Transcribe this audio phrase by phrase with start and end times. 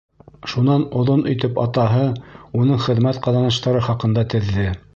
[0.53, 2.07] Шунан оҙон итеп атаһы,
[2.61, 4.67] уның хеҙмәт ҡаҙаныштары хаҡында теҙҙе.